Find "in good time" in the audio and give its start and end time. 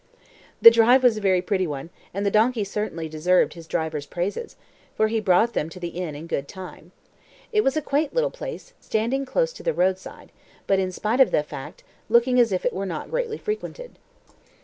6.15-6.91